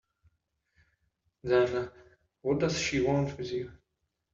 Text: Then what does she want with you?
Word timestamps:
Then 1.43 1.91
what 2.41 2.57
does 2.59 2.79
she 2.79 3.01
want 3.05 3.37
with 3.37 3.51
you? 3.51 3.71